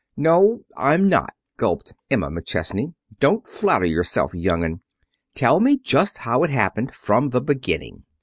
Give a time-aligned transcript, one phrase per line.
[0.17, 2.95] "No, I'm not," gulped Emma McChesney.
[3.19, 4.81] "Don't flatter yourself, young 'un.
[5.35, 6.91] Tell me just how it happened.
[6.91, 8.03] From the beginning."